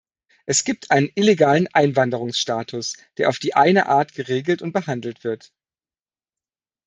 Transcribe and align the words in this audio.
Es 0.47 0.63
gibt 0.63 0.89
einen 0.89 1.11
illegalen 1.13 1.67
Einwanderungsstatus, 1.75 2.97
der 3.19 3.29
auf 3.29 3.37
die 3.37 3.53
eine 3.53 3.85
Art 3.85 4.13
geregelt 4.15 4.63
und 4.63 4.71
behandelt 4.73 5.23
wird. 5.23 5.53